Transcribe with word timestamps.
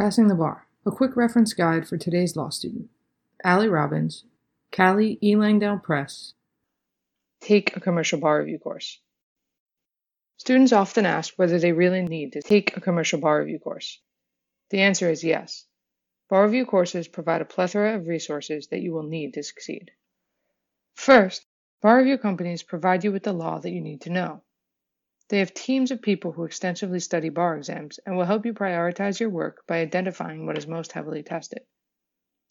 Passing 0.00 0.28
the 0.28 0.34
Bar, 0.34 0.66
a 0.86 0.90
quick 0.90 1.14
reference 1.14 1.52
guide 1.52 1.86
for 1.86 1.98
today's 1.98 2.34
law 2.34 2.48
student. 2.48 2.88
Allie 3.44 3.68
Robbins, 3.68 4.24
Cali 4.70 5.18
E. 5.22 5.36
Langdale 5.36 5.78
Press. 5.78 6.32
Take 7.42 7.76
a 7.76 7.80
commercial 7.80 8.18
bar 8.18 8.38
review 8.38 8.58
course. 8.58 8.98
Students 10.38 10.72
often 10.72 11.04
ask 11.04 11.34
whether 11.34 11.58
they 11.58 11.72
really 11.72 12.00
need 12.00 12.32
to 12.32 12.40
take 12.40 12.74
a 12.74 12.80
commercial 12.80 13.20
bar 13.20 13.40
review 13.40 13.58
course. 13.58 14.00
The 14.70 14.80
answer 14.80 15.10
is 15.10 15.22
yes. 15.22 15.66
Bar 16.30 16.46
review 16.46 16.64
courses 16.64 17.06
provide 17.06 17.42
a 17.42 17.44
plethora 17.44 17.94
of 17.96 18.08
resources 18.08 18.68
that 18.68 18.80
you 18.80 18.94
will 18.94 19.02
need 19.02 19.34
to 19.34 19.42
succeed. 19.42 19.90
First, 20.94 21.44
bar 21.82 21.98
review 21.98 22.16
companies 22.16 22.62
provide 22.62 23.04
you 23.04 23.12
with 23.12 23.24
the 23.24 23.34
law 23.34 23.58
that 23.58 23.70
you 23.70 23.82
need 23.82 24.00
to 24.00 24.10
know. 24.10 24.40
They 25.30 25.38
have 25.38 25.54
teams 25.54 25.92
of 25.92 26.02
people 26.02 26.32
who 26.32 26.42
extensively 26.42 26.98
study 26.98 27.28
bar 27.28 27.56
exams 27.56 27.98
and 27.98 28.16
will 28.16 28.24
help 28.24 28.44
you 28.44 28.52
prioritize 28.52 29.20
your 29.20 29.30
work 29.30 29.64
by 29.64 29.78
identifying 29.78 30.44
what 30.44 30.58
is 30.58 30.66
most 30.66 30.90
heavily 30.90 31.22
tested. 31.22 31.60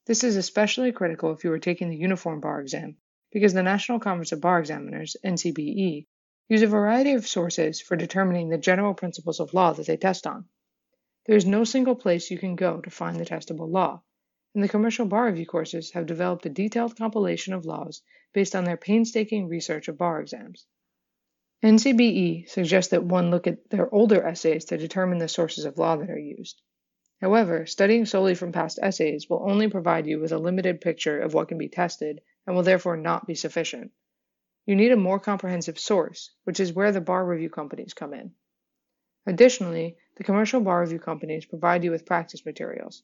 This 0.06 0.24
is 0.24 0.38
especially 0.38 0.94
critical 0.94 1.34
if 1.34 1.44
you 1.44 1.52
are 1.52 1.60
taking 1.60 1.90
the 1.90 1.98
uniform 1.98 2.40
bar 2.40 2.62
exam, 2.62 2.96
because 3.34 3.52
the 3.52 3.64
National 3.64 4.00
Conference 4.00 4.32
of 4.32 4.40
Bar 4.40 4.62
Examiners, 4.62 5.18
NCBE, 5.26 6.08
use 6.48 6.62
a 6.62 6.68
variety 6.68 7.12
of 7.16 7.28
sources 7.28 7.82
for 7.82 7.98
determining 7.98 8.48
the 8.48 8.58
general 8.58 8.94
principles 8.94 9.42
of 9.42 9.54
law 9.54 9.74
that 9.74 9.86
they 9.86 9.98
test 9.98 10.26
on. 10.26 10.48
There 11.26 11.36
is 11.36 11.46
no 11.46 11.66
single 11.66 11.96
place 11.96 12.32
you 12.32 12.38
can 12.38 12.56
go 12.56 12.80
to 12.80 12.90
find 12.90 13.20
the 13.20 13.26
testable 13.26 13.70
law, 13.70 14.04
and 14.56 14.64
the 14.64 14.70
commercial 14.70 15.06
bar 15.06 15.26
review 15.26 15.46
courses 15.46 15.92
have 15.92 16.06
developed 16.06 16.46
a 16.46 16.50
detailed 16.50 16.96
compilation 16.96 17.54
of 17.54 17.66
laws 17.66 18.02
based 18.32 18.56
on 18.56 18.64
their 18.64 18.78
painstaking 18.78 19.50
research 19.50 19.90
of 19.90 19.98
bar 19.98 20.22
exams. 20.22 20.66
NCBE 21.62 22.48
suggests 22.48 22.92
that 22.92 23.04
one 23.04 23.32
look 23.32 23.46
at 23.46 23.70
their 23.70 23.94
older 23.94 24.26
essays 24.26 24.64
to 24.66 24.78
determine 24.78 25.18
the 25.18 25.28
sources 25.28 25.66
of 25.66 25.78
law 25.78 25.98
that 25.98 26.10
are 26.10 26.18
used. 26.18 26.62
However, 27.20 27.66
studying 27.66 28.06
solely 28.06 28.34
from 28.34 28.54
past 28.54 28.80
essays 28.82 29.30
will 29.30 29.44
only 29.44 29.68
provide 29.68 30.08
you 30.08 30.20
with 30.20 30.32
a 30.32 30.38
limited 30.38 30.80
picture 30.80 31.20
of 31.20 31.34
what 31.34 31.50
can 31.50 31.58
be 31.58 31.68
tested 31.68 32.22
and 32.48 32.56
will 32.56 32.64
therefore 32.64 32.96
not 32.96 33.28
be 33.28 33.36
sufficient. 33.36 33.92
You 34.66 34.78
need 34.78 34.94
a 34.94 34.96
more 34.96 35.20
comprehensive 35.20 35.78
source, 35.78 36.32
which 36.46 36.62
is 36.62 36.72
where 36.72 36.94
the 36.94 37.02
bar 37.02 37.26
review 37.26 37.50
companies 37.50 37.94
come 37.94 38.14
in. 38.14 38.36
Additionally, 39.26 39.98
the 40.16 40.24
commercial 40.24 40.62
bar 40.62 40.80
review 40.80 41.00
companies 41.00 41.46
provide 41.46 41.84
you 41.84 41.92
with 41.92 42.06
practice 42.06 42.46
materials. 42.46 43.04